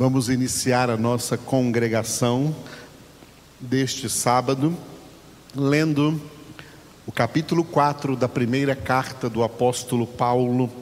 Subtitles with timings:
[0.00, 2.56] Vamos iniciar a nossa congregação
[3.60, 4.74] deste sábado
[5.54, 6.18] lendo
[7.06, 10.72] o capítulo 4 da primeira carta do apóstolo Paulo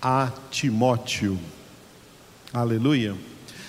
[0.00, 1.38] a Timóteo.
[2.50, 3.14] Aleluia.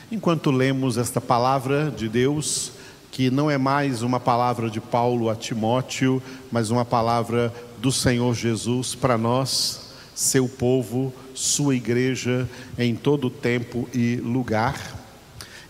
[0.09, 2.71] Enquanto lemos esta palavra de Deus,
[3.11, 8.33] que não é mais uma palavra de Paulo a Timóteo, mas uma palavra do Senhor
[8.33, 9.84] Jesus para nós,
[10.15, 14.95] seu povo, sua igreja, em todo tempo e lugar.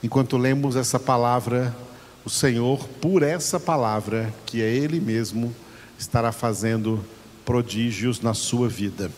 [0.04, 1.76] Enquanto lemos essa palavra,
[2.24, 5.54] o Senhor, por essa palavra, que é Ele mesmo,
[5.98, 7.04] estará fazendo
[7.44, 9.12] prodígios na sua vida,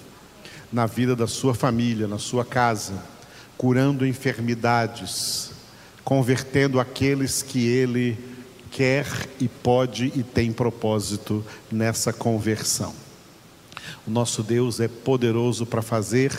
[0.71, 2.93] na vida da sua família, na sua casa,
[3.57, 5.51] curando enfermidades,
[6.05, 8.17] convertendo aqueles que Ele
[8.71, 9.07] quer
[9.41, 13.06] e pode e tem propósito nessa conversão.
[14.07, 16.31] O nosso Deus é poderoso para fazer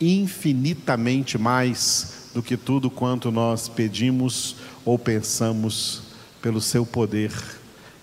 [0.00, 6.02] infinitamente mais do que tudo quanto nós pedimos ou pensamos
[6.40, 7.32] pelo seu poder,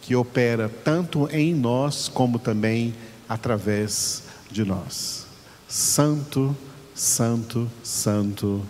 [0.01, 2.93] que opera tanto em nós como também
[3.27, 5.25] através de nós.
[5.67, 6.55] Santo,
[6.93, 8.61] Santo, Santo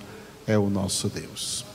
[0.45, 1.65] é o nosso Deus.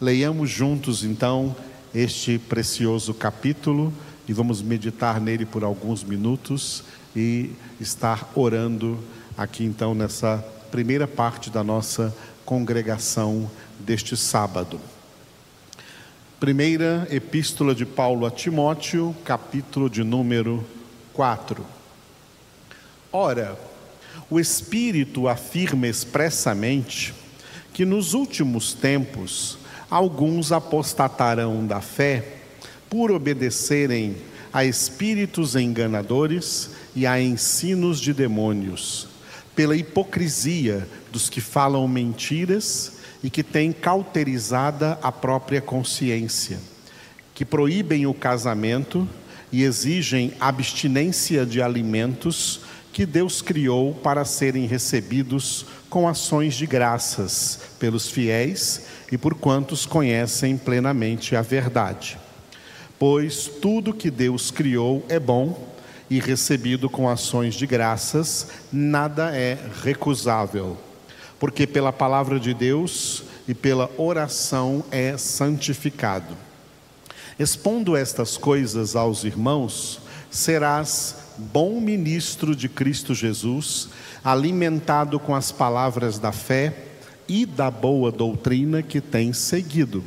[0.00, 1.54] Leiamos juntos então
[1.94, 3.92] este precioso capítulo
[4.26, 6.82] e vamos meditar nele por alguns minutos
[7.14, 8.98] e estar orando
[9.36, 14.80] aqui então nessa primeira parte da nossa congregação deste sábado.
[16.40, 20.64] Primeira Epístola de Paulo a Timóteo, capítulo de número
[21.12, 21.64] 4.
[23.12, 23.58] Ora,
[24.28, 27.14] o Espírito afirma expressamente
[27.72, 29.58] que nos últimos tempos
[29.90, 32.38] alguns apostatarão da fé
[32.88, 34.16] por obedecerem
[34.52, 39.08] a espíritos enganadores e a ensinos de demônios,
[39.56, 46.58] pela hipocrisia dos que falam mentiras e que têm cauterizada a própria consciência,
[47.34, 49.08] que proíbem o casamento
[49.50, 52.60] e exigem abstinência de alimentos
[52.92, 59.86] que Deus criou para serem recebidos com ações de graças pelos fiéis e por quantos
[59.86, 62.18] conhecem plenamente a verdade.
[63.04, 65.58] Pois tudo que Deus criou é bom
[66.08, 70.78] e recebido com ações de graças, nada é recusável,
[71.36, 76.36] porque pela palavra de Deus e pela oração é santificado.
[77.40, 83.88] Expondo estas coisas aos irmãos, serás bom ministro de Cristo Jesus,
[84.22, 86.72] alimentado com as palavras da fé
[87.26, 90.04] e da boa doutrina que tem seguido,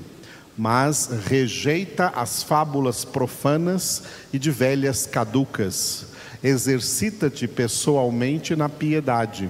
[0.57, 6.07] mas rejeita as fábulas profanas e de velhas caducas.
[6.43, 9.49] Exercita-te pessoalmente na piedade,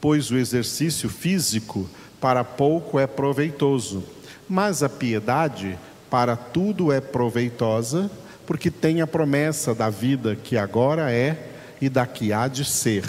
[0.00, 1.88] pois o exercício físico
[2.20, 4.04] para pouco é proveitoso,
[4.48, 5.78] mas a piedade
[6.10, 8.10] para tudo é proveitosa,
[8.46, 11.50] porque tem a promessa da vida que agora é
[11.80, 13.04] e da que há de ser.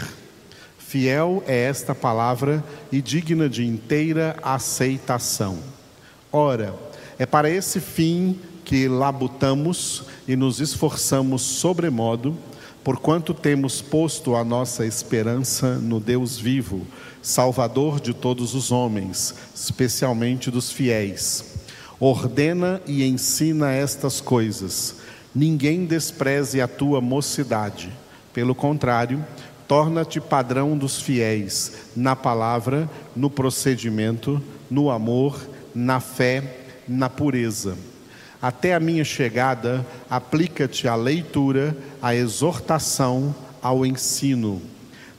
[0.78, 5.59] Fiel é esta palavra e digna de inteira aceitação.
[6.31, 6.73] Ora,
[7.18, 12.36] é para esse fim que labutamos e nos esforçamos sobremodo,
[12.84, 16.86] porquanto temos posto a nossa esperança no Deus vivo,
[17.22, 21.56] Salvador de todos os homens, especialmente dos fiéis.
[22.00, 24.97] Ordena e ensina estas coisas.
[25.34, 27.92] Ninguém despreze a tua mocidade.
[28.34, 29.26] Pelo contrário,
[29.68, 35.40] torna-te padrão dos fiéis na palavra, no procedimento, no amor,
[35.74, 37.78] na fé, na pureza.
[38.41, 44.62] Até a minha chegada, aplica-te à leitura, à exortação, ao ensino.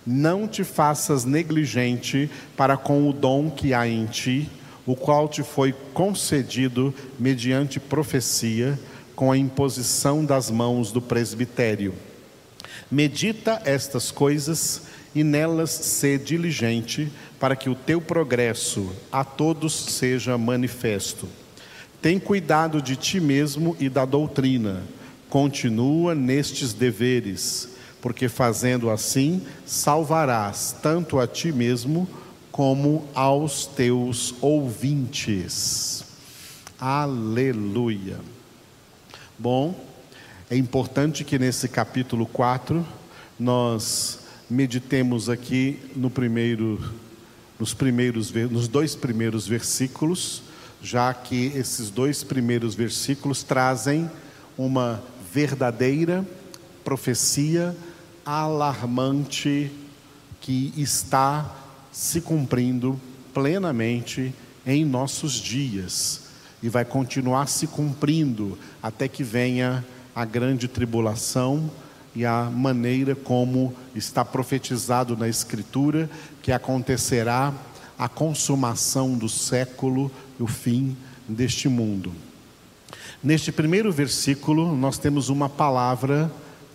[0.06, 4.48] Não te faças negligente para com o dom que há em ti,
[4.86, 8.78] o qual te foi concedido mediante profecia,
[9.16, 11.94] com a imposição das mãos do presbitério
[12.90, 14.82] Medita estas coisas
[15.14, 17.10] e nelas sê diligente,
[17.40, 21.28] para que o teu progresso a todos seja manifesto.
[22.06, 24.80] Tem cuidado de ti mesmo e da doutrina.
[25.28, 27.70] Continua nestes deveres,
[28.00, 32.08] porque fazendo assim salvarás tanto a ti mesmo
[32.52, 36.04] como aos teus ouvintes.
[36.78, 38.20] Aleluia.
[39.36, 39.74] Bom,
[40.48, 42.86] é importante que nesse capítulo 4
[43.36, 46.78] nós meditemos aqui no primeiro,
[47.58, 50.45] nos, primeiros, nos dois primeiros versículos,
[50.82, 54.10] já que esses dois primeiros versículos trazem
[54.56, 55.02] uma
[55.32, 56.26] verdadeira
[56.84, 57.76] profecia
[58.24, 59.70] alarmante
[60.40, 61.54] que está
[61.92, 63.00] se cumprindo
[63.32, 64.34] plenamente
[64.66, 66.22] em nossos dias
[66.62, 69.84] e vai continuar se cumprindo até que venha
[70.14, 71.70] a grande tribulação
[72.14, 76.08] e a maneira como está profetizado na Escritura
[76.42, 77.52] que acontecerá
[77.98, 80.96] a consumação do século o fim
[81.28, 82.12] deste mundo.
[83.22, 86.30] Neste primeiro versículo, nós temos uma palavra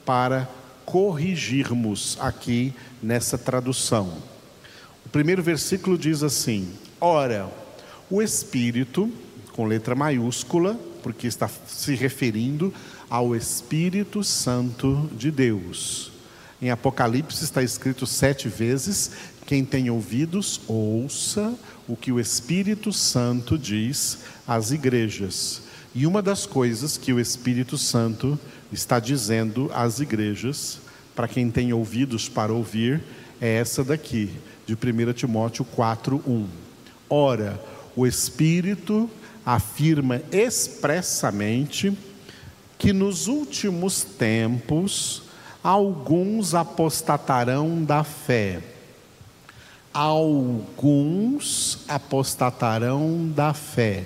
[0.06, 0.50] para
[0.86, 4.18] corrigirmos aqui nessa tradução.
[5.06, 6.68] O primeiro versículo diz assim:
[7.00, 7.50] Ora,
[8.10, 9.12] o Espírito,
[9.54, 12.74] com letra maiúscula, porque está se referindo
[13.10, 16.12] ao Espírito Santo de Deus.
[16.62, 19.12] Em Apocalipse está escrito sete vezes:
[19.52, 21.54] quem tem ouvidos, ouça
[21.86, 25.64] o que o Espírito Santo diz às igrejas.
[25.94, 28.40] E uma das coisas que o Espírito Santo
[28.72, 30.80] está dizendo às igrejas,
[31.14, 33.04] para quem tem ouvidos para ouvir,
[33.42, 34.32] é essa daqui,
[34.66, 36.46] de 1 Timóteo 4:1.
[37.10, 37.62] Ora,
[37.94, 39.10] o Espírito
[39.46, 41.92] afirma expressamente
[42.78, 45.24] que nos últimos tempos
[45.62, 48.62] alguns apostatarão da fé.
[49.94, 54.06] Alguns apostatarão da fé.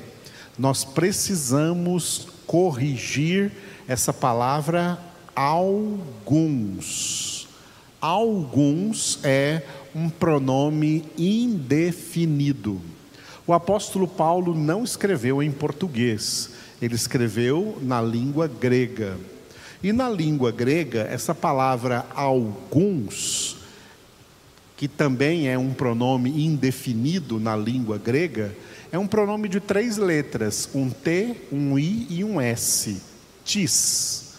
[0.58, 3.52] Nós precisamos corrigir
[3.88, 4.98] essa palavra
[5.36, 7.48] alguns.
[8.02, 12.82] Alguns é um pronome indefinido.
[13.48, 16.50] O apóstolo Paulo não escreveu em português,
[16.82, 19.18] ele escreveu na língua grega.
[19.84, 23.55] E na língua grega, essa palavra alguns,
[24.78, 28.56] que também é um pronome indefinido na língua grega,
[28.92, 33.02] é um pronome de três letras: um T, um I e um S.
[33.44, 34.34] Tis.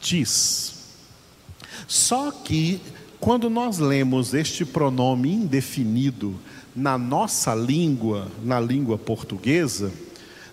[0.00, 0.74] Tis.
[1.86, 2.80] Só que,
[3.20, 6.34] quando nós lemos este pronome indefinido
[6.74, 9.92] na nossa língua, na língua portuguesa,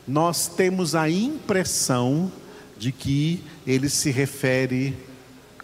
[0.08, 2.32] nós temos a impressão
[2.78, 4.96] de que ele se refere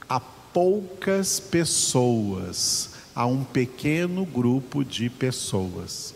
[0.08, 2.89] a poucas pessoas,
[3.20, 6.14] a um pequeno grupo de pessoas.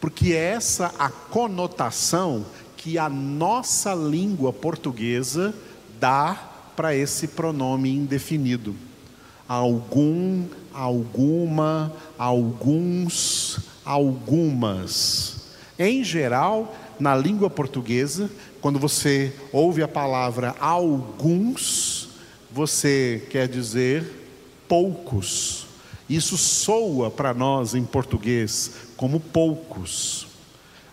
[0.00, 2.46] Porque é essa a conotação
[2.76, 5.52] que a nossa língua portuguesa
[5.98, 6.34] dá
[6.76, 8.76] para esse pronome indefinido.
[9.48, 15.48] Algum, alguma, alguns, algumas.
[15.76, 18.30] Em geral, na língua portuguesa,
[18.60, 22.10] quando você ouve a palavra alguns,
[22.48, 24.08] você quer dizer
[24.68, 25.63] poucos.
[26.08, 30.26] Isso soa para nós em português como poucos.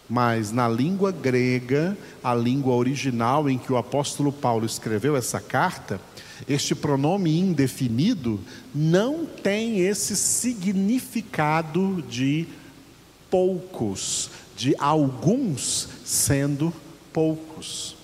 [0.09, 6.01] Mas na língua grega, a língua original em que o apóstolo Paulo escreveu essa carta,
[6.47, 8.39] este pronome indefinido
[8.73, 12.47] não tem esse significado de
[13.29, 16.73] poucos, de alguns sendo
[17.13, 18.00] poucos.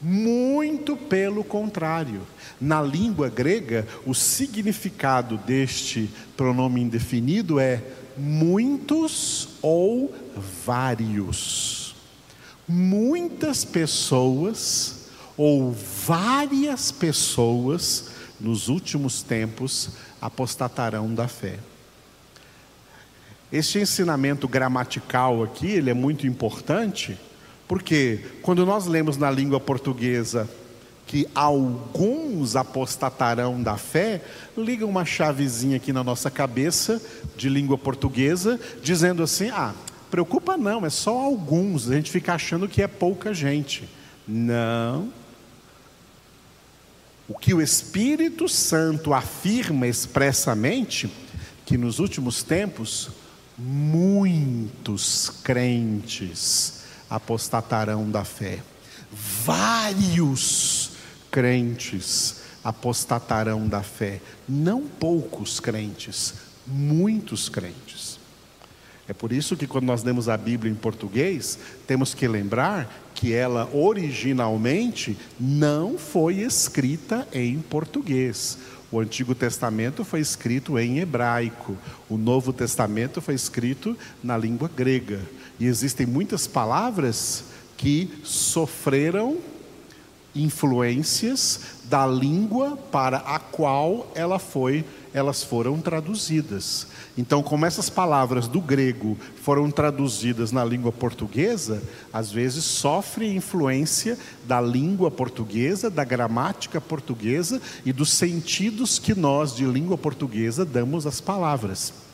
[0.00, 2.22] Muito pelo contrário.
[2.60, 7.82] Na língua grega, o significado deste pronome indefinido é
[8.16, 10.14] muitos ou
[10.64, 11.96] vários.
[12.66, 18.10] Muitas pessoas ou várias pessoas
[18.40, 19.90] nos últimos tempos
[20.20, 21.58] apostatarão da fé.
[23.50, 27.18] Este ensinamento gramatical aqui, ele é muito importante,
[27.68, 30.48] porque quando nós lemos na língua portuguesa
[31.06, 34.22] que alguns apostatarão da fé,
[34.56, 37.00] liga uma chavezinha aqui na nossa cabeça
[37.36, 39.74] de língua portuguesa, dizendo assim: "Ah,
[40.10, 41.90] preocupa não, é só alguns".
[41.90, 43.88] A gente fica achando que é pouca gente.
[44.26, 45.12] Não.
[47.28, 51.10] O que o Espírito Santo afirma expressamente
[51.66, 53.10] que nos últimos tempos
[53.58, 56.77] muitos crentes
[57.08, 58.60] apostatarão da fé.
[59.44, 60.92] Vários
[61.30, 64.20] crentes apostatarão da fé.
[64.48, 66.34] Não poucos crentes,
[66.66, 68.18] muitos crentes.
[69.08, 73.32] É por isso que quando nós lemos a Bíblia em português, temos que lembrar que
[73.32, 78.58] ela originalmente não foi escrita em português.
[78.92, 81.76] O Antigo Testamento foi escrito em hebraico,
[82.08, 85.20] o Novo Testamento foi escrito na língua grega.
[85.58, 87.44] E existem muitas palavras
[87.76, 89.38] que sofreram
[90.34, 96.86] influências da língua para a qual ela foi, elas foram traduzidas.
[97.16, 104.18] Então, como essas palavras do grego foram traduzidas na língua portuguesa, às vezes sofre influência
[104.46, 111.06] da língua portuguesa, da gramática portuguesa e dos sentidos que nós de língua portuguesa damos
[111.06, 112.07] às palavras.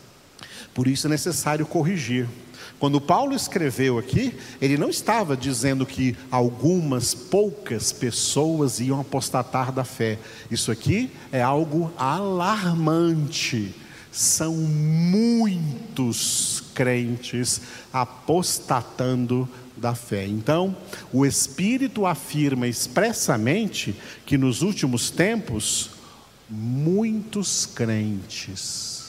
[0.74, 2.28] Por isso é necessário corrigir.
[2.78, 9.84] Quando Paulo escreveu aqui, ele não estava dizendo que algumas poucas pessoas iam apostatar da
[9.84, 10.18] fé.
[10.50, 13.74] Isso aqui é algo alarmante.
[14.10, 17.60] São muitos crentes
[17.92, 20.26] apostatando da fé.
[20.26, 20.76] Então,
[21.12, 23.94] o Espírito afirma expressamente
[24.26, 25.90] que nos últimos tempos,
[26.48, 29.03] muitos crentes,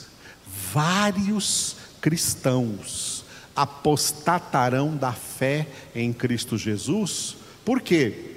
[0.76, 3.24] vários cristãos,
[3.56, 7.38] apostatarão da fé em Cristo Jesus.
[7.64, 8.34] Por quê?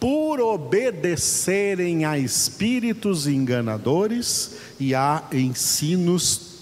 [0.00, 6.56] Por obedecerem a espíritos enganadores e a ensinos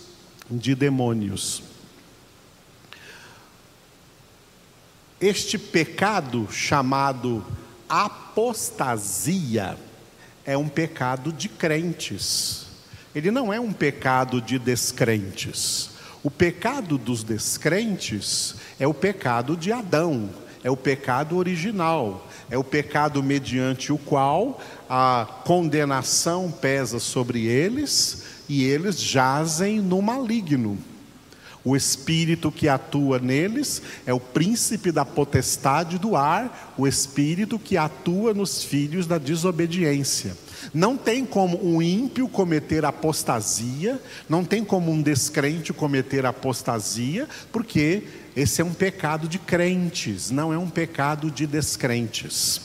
[0.50, 1.62] de demônios.
[5.18, 7.42] Este pecado chamado
[7.88, 9.78] apostasia
[10.44, 12.71] é um pecado de crentes.
[13.14, 15.90] Ele não é um pecado de descrentes.
[16.22, 20.30] O pecado dos descrentes é o pecado de Adão,
[20.64, 28.24] é o pecado original, é o pecado mediante o qual a condenação pesa sobre eles
[28.48, 30.78] e eles jazem no maligno.
[31.64, 37.76] O espírito que atua neles é o príncipe da potestade do ar, o espírito que
[37.76, 40.36] atua nos filhos da desobediência.
[40.74, 48.02] Não tem como um ímpio cometer apostasia, não tem como um descrente cometer apostasia, porque
[48.34, 52.60] esse é um pecado de crentes, não é um pecado de descrentes.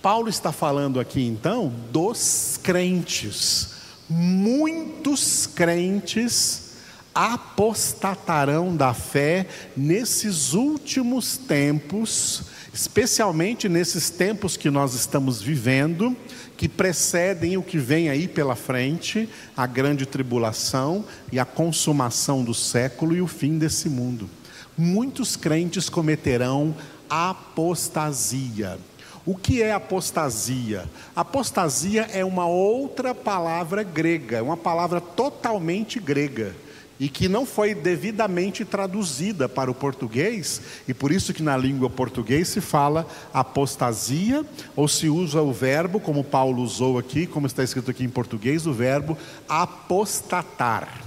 [0.00, 3.80] Paulo está falando aqui então dos crentes.
[4.08, 6.69] Muitos crentes
[7.14, 16.16] apostatarão da fé nesses últimos tempos, especialmente nesses tempos que nós estamos vivendo,
[16.56, 22.54] que precedem o que vem aí pela frente, a grande tribulação e a consumação do
[22.54, 24.28] século e o fim desse mundo.
[24.76, 26.74] Muitos crentes cometerão
[27.08, 28.78] apostasia.
[29.26, 30.88] O que é apostasia?
[31.14, 36.54] Apostasia é uma outra palavra grega, é uma palavra totalmente grega
[37.00, 41.88] e que não foi devidamente traduzida para o português, e por isso que na língua
[41.88, 44.44] português se fala apostasia,
[44.76, 48.66] ou se usa o verbo, como Paulo usou aqui, como está escrito aqui em português,
[48.66, 49.16] o verbo
[49.48, 51.02] apostatar.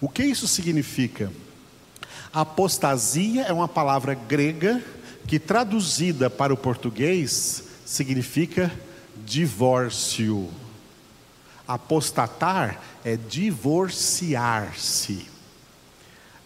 [0.00, 1.32] O que isso significa?
[2.32, 4.80] Apostasia é uma palavra grega
[5.26, 8.70] que traduzida para o português significa
[9.26, 10.48] divórcio.
[11.66, 15.31] Apostatar é divorciar-se.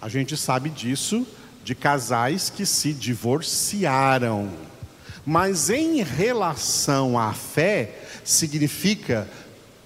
[0.06, 1.26] A gente sabe disso
[1.64, 4.50] de casais que se divorciaram.
[5.26, 9.28] Mas em relação à fé, significa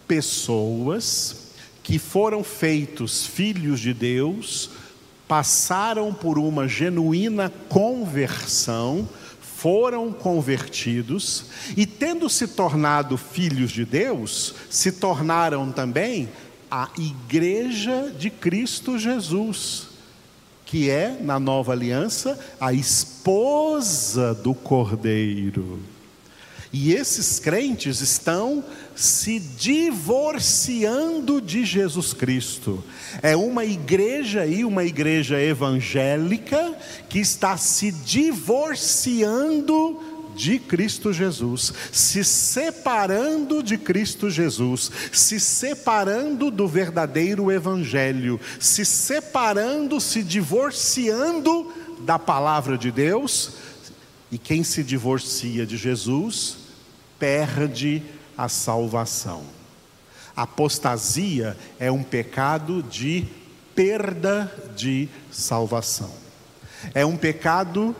[0.06, 4.72] pessoas que foram feitos filhos de Deus,
[5.26, 9.08] passaram por uma genuína conversão,
[9.40, 16.28] foram convertidos e, tendo se tornado filhos de Deus, se tornaram também
[16.70, 19.88] a igreja de Cristo Jesus
[20.70, 25.80] que é, na nova aliança, a esposa do Cordeiro.
[26.72, 28.62] E esses crentes estão
[28.94, 32.84] se divorciando de Jesus Cristo.
[33.20, 36.72] É uma igreja aí, uma igreja evangélica,
[37.08, 40.00] que está se divorciando
[40.40, 50.00] de Cristo Jesus, se separando de Cristo Jesus, se separando do verdadeiro Evangelho, se separando,
[50.00, 51.70] se divorciando
[52.06, 53.50] da palavra de Deus,
[54.32, 56.56] e quem se divorcia de Jesus
[57.18, 58.02] perde
[58.34, 59.42] a salvação.
[60.34, 63.28] Apostasia é um pecado de
[63.74, 66.10] perda de salvação.
[66.94, 67.94] É um pecado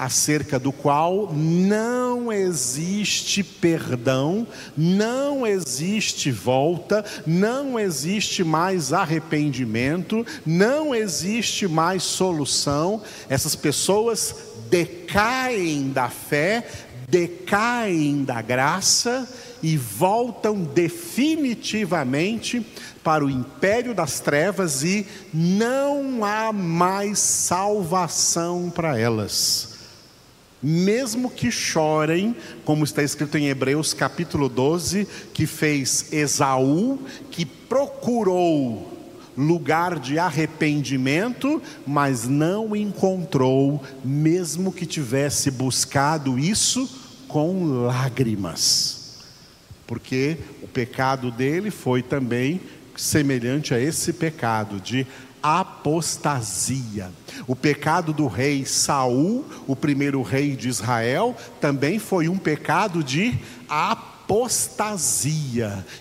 [0.00, 11.68] acerca do qual não existe perdão, não existe volta, não existe mais arrependimento, não existe
[11.68, 13.02] mais solução.
[13.28, 14.34] Essas pessoas
[14.70, 16.66] decaem da fé,
[17.06, 19.28] decaem da graça
[19.62, 22.64] e voltam definitivamente
[23.04, 29.69] para o império das trevas e não há mais salvação para elas
[30.62, 36.98] mesmo que chorem, como está escrito em Hebreus capítulo 12, que fez Esaú,
[37.30, 38.98] que procurou
[39.36, 46.88] lugar de arrependimento, mas não encontrou, mesmo que tivesse buscado isso
[47.26, 49.18] com lágrimas,
[49.86, 52.60] porque o pecado dele foi também
[52.96, 55.06] semelhante a esse pecado de
[55.42, 57.10] apostasia.
[57.46, 63.38] O pecado do rei Saul, o primeiro rei de Israel, também foi um pecado de
[63.68, 64.14] apostasia.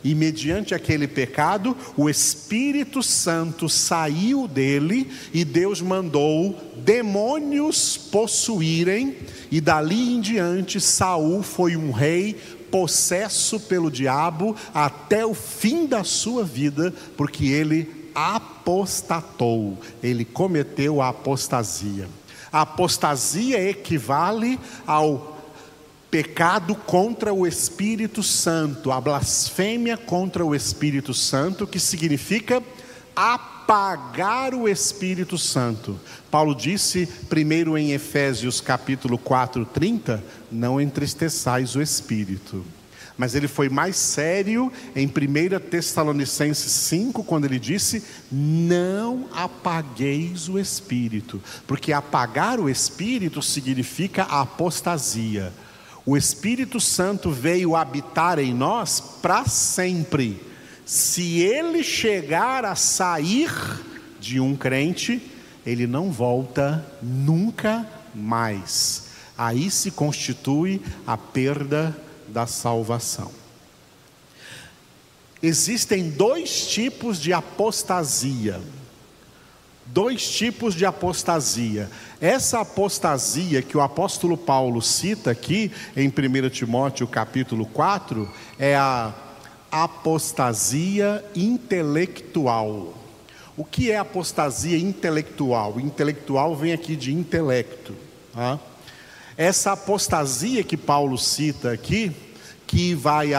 [0.04, 9.18] E mediante aquele pecado, o Espírito Santo saiu dele e Deus mandou demônios possuírem,
[9.52, 12.36] e dali em diante Saul foi um rei
[12.70, 21.10] possesso pelo diabo até o fim da sua vida, porque ele apostatou, ele cometeu a
[21.10, 22.08] apostasia.
[22.52, 25.38] A apostasia equivale ao
[26.10, 32.64] pecado contra o Espírito Santo, a blasfêmia contra o Espírito Santo, que significa
[33.16, 36.00] apagar o Espírito Santo.
[36.32, 42.66] Paulo disse primeiro em Efésios capítulo 4, 30, não entristeçais o Espírito.
[43.20, 50.58] Mas ele foi mais sério em 1 Tessalonicenses 5, quando ele disse: Não apagueis o
[50.58, 55.52] espírito, porque apagar o espírito significa apostasia.
[56.06, 60.42] O Espírito Santo veio habitar em nós para sempre.
[60.86, 63.52] Se ele chegar a sair
[64.18, 65.22] de um crente,
[65.66, 67.86] ele não volta nunca
[68.16, 69.10] mais.
[69.38, 71.96] Aí se constitui a perda
[72.30, 73.32] da salvação.
[75.42, 78.60] Existem dois tipos de apostasia.
[79.86, 81.90] Dois tipos de apostasia.
[82.22, 89.14] Essa apostasia que o apóstolo Paulo cita aqui em 1 Timóteo capítulo 4 é a
[89.72, 92.94] apostasia intelectual.
[93.56, 95.80] O que é apostasia intelectual?
[95.80, 97.96] Intelectual vem aqui de intelecto.
[98.34, 98.60] Tá?
[99.40, 102.12] Essa apostasia que Paulo cita aqui,
[102.68, 103.30] que vai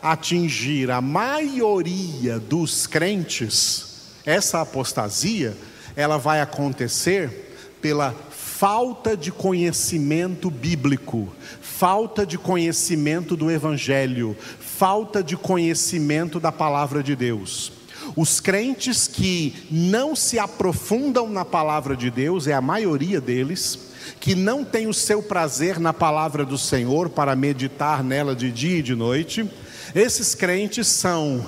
[0.00, 5.56] atingir a maioria dos crentes, essa apostasia,
[5.96, 11.28] ela vai acontecer pela falta de conhecimento bíblico,
[11.60, 17.72] falta de conhecimento do Evangelho, falta de conhecimento da palavra de Deus.
[18.14, 24.34] Os crentes que não se aprofundam na palavra de Deus, é a maioria deles, que
[24.34, 28.82] não tem o seu prazer na palavra do Senhor para meditar nela de dia e
[28.82, 29.48] de noite,
[29.94, 31.46] esses crentes são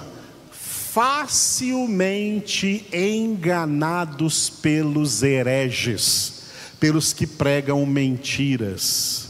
[0.93, 6.43] facilmente enganados pelos hereges,
[6.79, 9.29] pelos que pregam mentiras.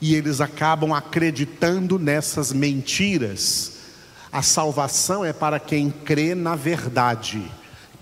[0.00, 3.72] E eles acabam acreditando nessas mentiras.
[4.32, 7.42] A salvação é para quem crê na verdade.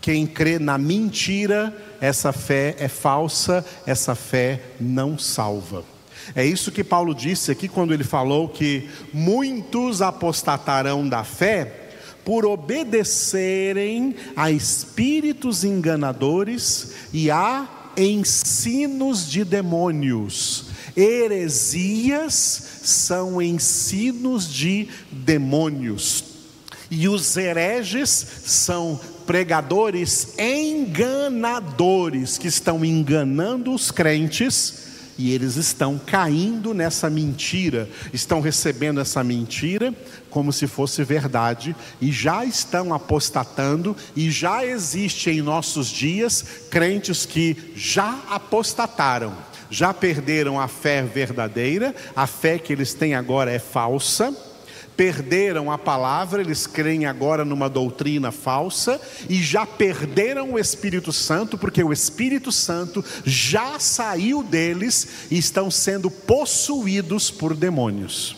[0.00, 5.84] Quem crê na mentira essa fé é falsa, essa fé não salva.
[6.34, 11.84] É isso que Paulo disse aqui quando ele falou que muitos apostatarão da fé
[12.24, 20.66] por obedecerem a espíritos enganadores e a ensinos de demônios.
[20.96, 26.25] Heresias são ensinos de demônios.
[26.90, 34.86] E os hereges são pregadores enganadores que estão enganando os crentes
[35.18, 39.94] e eles estão caindo nessa mentira, estão recebendo essa mentira
[40.30, 47.24] como se fosse verdade e já estão apostatando e já existe em nossos dias crentes
[47.24, 49.34] que já apostataram,
[49.70, 54.36] já perderam a fé verdadeira, a fé que eles têm agora é falsa
[54.96, 61.58] perderam a palavra, eles creem agora numa doutrina falsa e já perderam o Espírito Santo,
[61.58, 68.36] porque o Espírito Santo já saiu deles e estão sendo possuídos por demônios.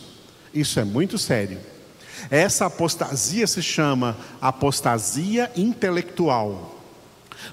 [0.53, 1.59] Isso é muito sério.
[2.29, 6.75] Essa apostasia se chama apostasia intelectual.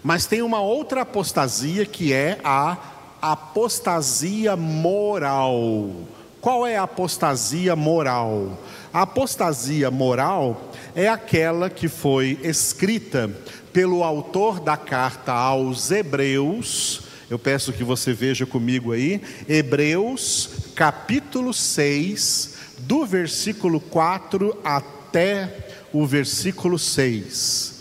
[0.03, 2.77] Mas tem uma outra apostasia que é a
[3.23, 6.07] apostasia moral.
[6.47, 8.57] Qual é a apostasia moral?
[8.93, 13.29] A apostasia moral é aquela que foi escrita
[13.73, 17.03] pelo autor da carta aos Hebreus.
[17.29, 26.07] Eu peço que você veja comigo aí, Hebreus, capítulo 6, do versículo 4 até o
[26.07, 27.75] versículo 6.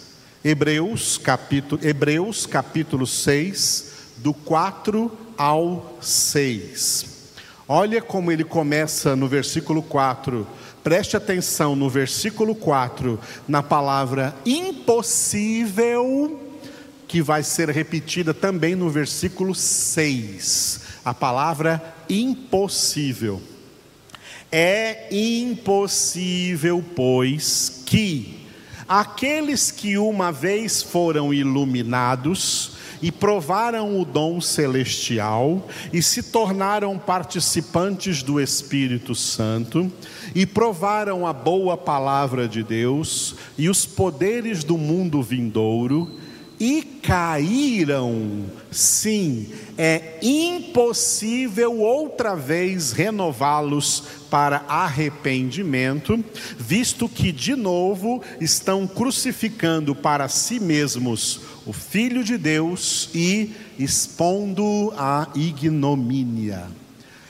[0.44, 7.14] Hebreus, capítulo, Hebreus, capítulo 6, do 4 ao 6.
[7.68, 10.48] Olha como ele começa no versículo 4
[10.86, 16.40] Preste atenção no versículo 4, na palavra impossível,
[17.08, 20.82] que vai ser repetida também no versículo 6.
[21.04, 23.42] A palavra impossível.
[24.52, 28.46] É impossível, pois, que
[28.88, 32.74] Aqueles que uma vez foram iluminados
[33.06, 39.92] e provaram o dom celestial e se tornaram participantes do Espírito Santo
[40.34, 46.18] e provaram a boa palavra de Deus e os poderes do mundo vindouro
[46.60, 48.46] e caíram.
[48.72, 56.26] Sim, é impossível outra vez renová-los para arrependimento,
[56.58, 64.94] visto que de novo estão crucificando para si mesmos o Filho de Deus e expondo
[64.98, 66.68] a ignomínia.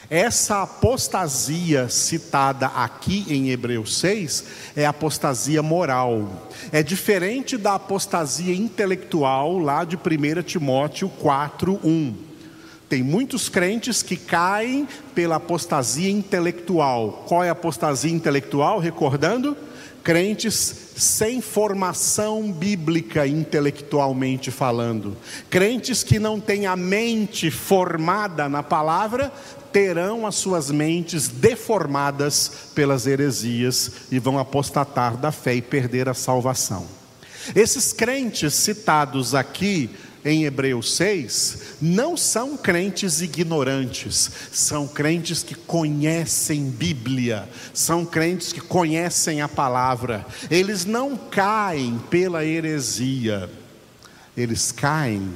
[0.09, 4.45] Essa apostasia citada aqui em Hebreus 6
[4.75, 6.47] é apostasia moral.
[6.71, 12.13] É diferente da apostasia intelectual lá de 1 Timóteo 4:1.
[12.87, 17.25] Tem muitos crentes que caem pela apostasia intelectual.
[17.27, 18.79] Qual é a apostasia intelectual?
[18.79, 19.57] Recordando?
[20.05, 25.17] Crentes sem formação bíblica intelectualmente falando,
[25.49, 29.33] crentes que não têm a mente formada na palavra,
[29.73, 36.13] terão as suas mentes deformadas pelas heresias e vão apostatar da fé e perder a
[36.13, 36.85] salvação.
[37.55, 39.89] Esses crentes citados aqui
[40.25, 48.59] em Hebreus 6, não são crentes ignorantes, são crentes que conhecem Bíblia, são crentes que
[48.59, 53.47] conhecem a palavra, eles não caem pela heresia,
[54.35, 55.31] eles caem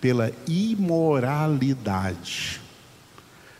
[0.00, 2.61] pela imoralidade.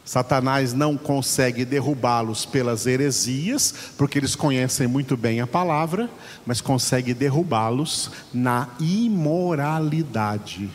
[0.05, 6.11] Satanás não consegue derrubá-los pelas heresias, porque eles conhecem muito bem a palavra,
[6.45, 10.69] mas consegue derrubá-los na imoralidade,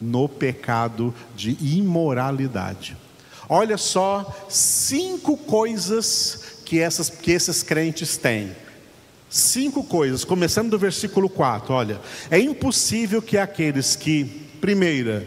[0.00, 2.96] no pecado de imoralidade.
[3.48, 8.52] Olha só cinco coisas que, essas, que esses crentes têm.
[9.28, 11.74] Cinco coisas, começando do versículo 4.
[11.74, 14.24] Olha, é impossível que aqueles que,
[14.60, 15.26] primeira,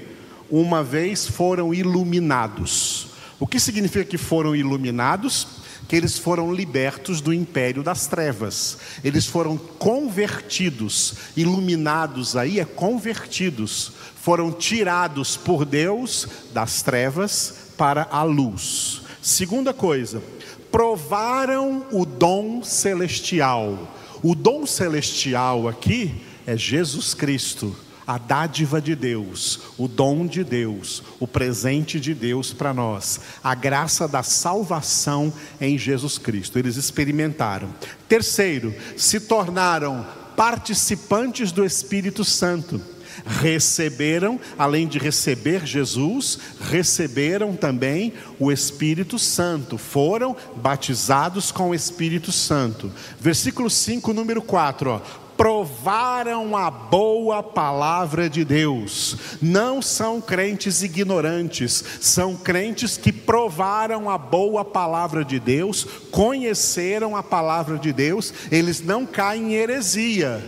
[0.50, 5.48] uma vez foram iluminados, o que significa que foram iluminados?
[5.88, 13.92] Que eles foram libertos do império das trevas, eles foram convertidos, iluminados aí é convertidos,
[14.16, 19.02] foram tirados por Deus das trevas para a luz.
[19.22, 20.24] Segunda coisa,
[20.72, 23.92] provaram o dom celestial.
[24.24, 26.16] O dom celestial aqui
[26.48, 27.76] é Jesus Cristo
[28.08, 33.56] a dádiva de Deus, o dom de Deus, o presente de Deus para nós, a
[33.56, 36.60] graça da salvação em Jesus Cristo.
[36.60, 37.74] Eles experimentaram.
[38.08, 42.82] Terceiro, se tornaram participantes do Espírito Santo.
[43.26, 52.32] Receberam, além de receber Jesus, receberam também o Espírito Santo, foram batizados com o Espírito
[52.34, 52.92] Santo.
[53.20, 59.38] Versículo 5, número 4, ó provaram a boa palavra de Deus.
[59.42, 67.24] Não são crentes ignorantes, são crentes que provaram a boa palavra de Deus, conheceram a
[67.24, 70.44] palavra de Deus, eles não caem em heresia,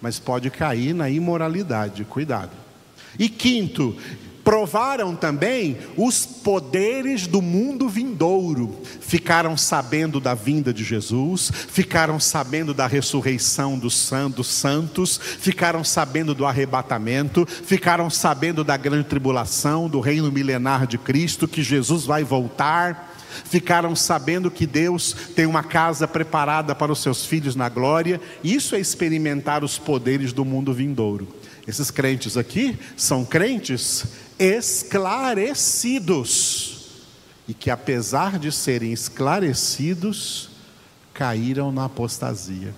[0.00, 2.50] mas pode cair na imoralidade, cuidado.
[3.18, 3.96] E quinto,
[4.44, 12.74] provaram também os poderes do mundo vindouro, ficaram sabendo da vinda de Jesus, ficaram sabendo
[12.74, 20.30] da ressurreição dos santos, ficaram sabendo do arrebatamento, ficaram sabendo da grande tribulação, do reino
[20.30, 23.10] milenar de Cristo, que Jesus vai voltar.
[23.44, 28.74] Ficaram sabendo que Deus tem uma casa preparada para os seus filhos na glória, isso
[28.74, 31.26] é experimentar os poderes do mundo vindouro.
[31.66, 34.04] Esses crentes aqui são crentes
[34.38, 37.02] esclarecidos,
[37.46, 40.50] e que apesar de serem esclarecidos,
[41.14, 42.74] caíram na apostasia.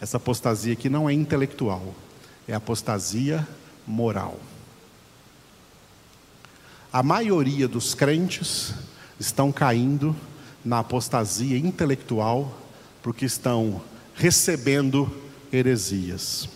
[0.00, 1.94] Essa apostasia aqui não é intelectual,
[2.48, 3.46] é apostasia
[3.86, 4.40] moral.
[6.90, 8.72] A maioria dos crentes
[9.18, 10.16] estão caindo
[10.64, 12.56] na apostasia intelectual
[13.02, 13.82] porque estão
[14.14, 15.10] recebendo
[15.52, 16.48] heresias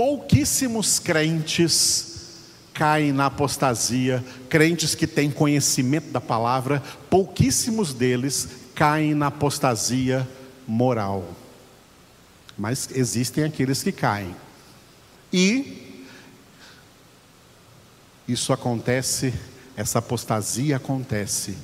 [0.00, 2.40] pouquíssimos crentes
[2.72, 10.26] caem na apostasia, crentes que têm conhecimento da palavra, pouquíssimos deles caem na apostasia
[10.66, 11.36] moral.
[12.56, 14.34] Mas existem aqueles que caem.
[15.30, 16.06] E
[18.26, 19.34] isso acontece,
[19.76, 21.58] essa apostasia acontece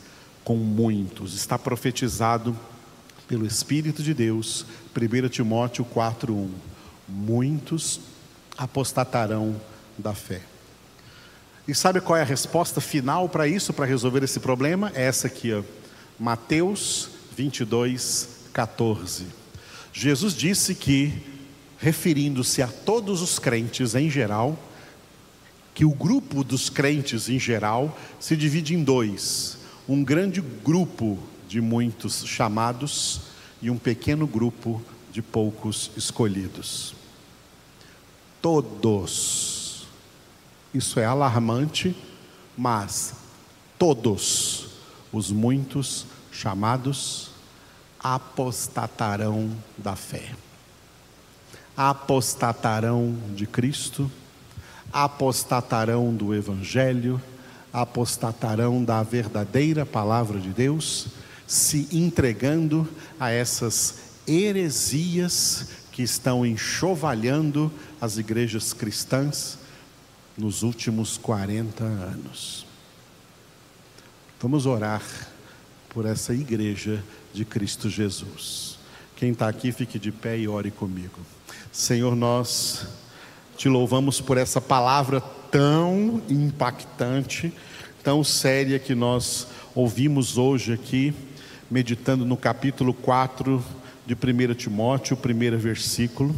[0.44, 1.32] com muitos.
[1.32, 2.54] Está profetizado
[3.26, 6.50] pelo Espírito de Deus, 1 Timóteo 4:1.
[7.08, 8.14] Muitos
[8.56, 9.60] apostatarão
[9.98, 10.40] da fé.
[11.68, 14.92] E sabe qual é a resposta final para isso, para resolver esse problema?
[14.94, 15.62] É essa aqui, ó.
[16.18, 19.26] Mateus 22, 14.
[19.92, 21.12] Jesus disse que,
[21.78, 24.58] referindo-se a todos os crentes em geral,
[25.74, 31.60] que o grupo dos crentes em geral se divide em dois: um grande grupo de
[31.60, 33.20] muitos chamados
[33.60, 34.80] e um pequeno grupo
[35.12, 36.95] de poucos escolhidos.
[38.40, 39.86] Todos.
[40.72, 41.96] Isso é alarmante,
[42.56, 43.14] mas
[43.78, 44.68] todos
[45.12, 47.30] os muitos chamados
[47.98, 50.30] apostatarão da fé.
[51.76, 54.10] Apostatarão de Cristo,
[54.92, 57.20] apostatarão do Evangelho,
[57.72, 61.08] apostatarão da verdadeira palavra de Deus,
[61.46, 63.96] se entregando a essas
[64.26, 69.58] heresias que estão enxovalhando as igrejas cristãs
[70.36, 72.66] nos últimos 40 anos.
[74.38, 75.02] Vamos orar
[75.88, 78.78] por essa igreja de Cristo Jesus.
[79.16, 81.18] Quem está aqui, fique de pé e ore comigo.
[81.72, 82.86] Senhor, nós
[83.56, 87.50] te louvamos por essa palavra tão impactante,
[88.02, 91.14] tão séria que nós ouvimos hoje aqui,
[91.70, 93.64] meditando no capítulo 4
[94.06, 96.34] de 1 Timóteo, primeiro versículo.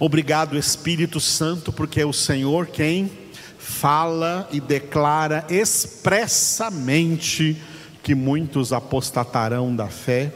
[0.00, 3.10] Obrigado, Espírito Santo, porque é o Senhor quem
[3.58, 7.56] fala e declara expressamente
[8.02, 10.32] que muitos apostatarão da fé,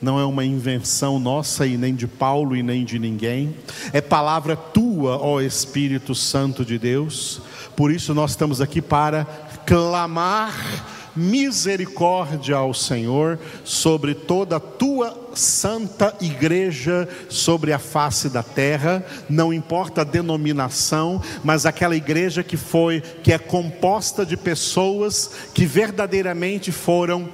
[0.00, 3.56] não é uma invenção nossa e nem de Paulo e nem de ninguém,
[3.92, 7.40] é palavra tua, ó Espírito Santo de Deus,
[7.74, 9.24] por isso nós estamos aqui para
[9.66, 19.04] clamar misericórdia ao Senhor sobre toda a tua santa igreja sobre a face da terra,
[19.28, 25.66] não importa a denominação, mas aquela igreja que foi, que é composta de pessoas que
[25.66, 27.28] verdadeiramente foram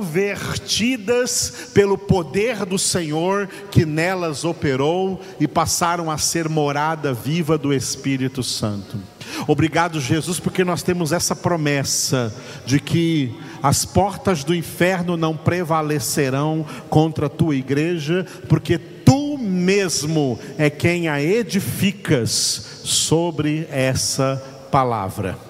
[0.00, 7.72] convertidas pelo poder do Senhor que nelas operou e passaram a ser morada viva do
[7.72, 8.98] Espírito Santo.
[9.46, 12.34] Obrigado, Jesus, porque nós temos essa promessa
[12.64, 20.38] de que as portas do inferno não prevalecerão contra a tua igreja, porque tu mesmo
[20.56, 25.49] é quem a edificas sobre essa palavra.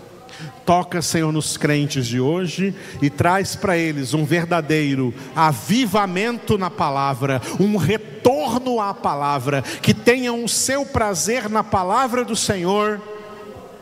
[0.64, 7.42] Toca, Senhor, nos crentes de hoje e traz para eles um verdadeiro avivamento na palavra,
[7.58, 13.00] um retorno à palavra, que tenham o seu prazer na palavra do Senhor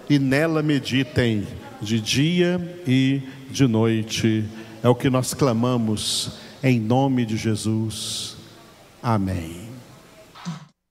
[0.09, 1.47] e nela meditem
[1.81, 4.45] de dia e de noite.
[4.83, 8.37] É o que nós clamamos em nome de Jesus.
[9.03, 9.68] Amém.